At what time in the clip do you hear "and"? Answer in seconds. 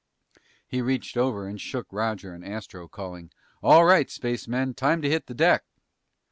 1.47-1.61, 2.33-2.43